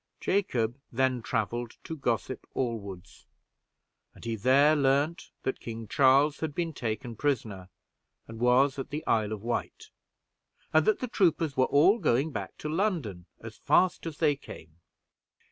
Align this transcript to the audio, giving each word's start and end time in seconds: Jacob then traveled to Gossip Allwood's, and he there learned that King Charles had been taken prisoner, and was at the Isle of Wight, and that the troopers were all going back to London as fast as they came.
Jacob 0.19 0.79
then 0.91 1.21
traveled 1.21 1.77
to 1.83 1.95
Gossip 1.95 2.47
Allwood's, 2.55 3.27
and 4.15 4.25
he 4.25 4.35
there 4.35 4.75
learned 4.75 5.25
that 5.43 5.59
King 5.59 5.87
Charles 5.87 6.39
had 6.39 6.55
been 6.55 6.73
taken 6.73 7.15
prisoner, 7.15 7.69
and 8.27 8.39
was 8.39 8.79
at 8.79 8.89
the 8.89 9.05
Isle 9.05 9.31
of 9.31 9.43
Wight, 9.43 9.91
and 10.73 10.87
that 10.87 11.01
the 11.01 11.07
troopers 11.07 11.55
were 11.55 11.65
all 11.65 11.99
going 11.99 12.31
back 12.31 12.57
to 12.57 12.67
London 12.67 13.27
as 13.41 13.57
fast 13.57 14.07
as 14.07 14.17
they 14.17 14.35
came. 14.35 14.79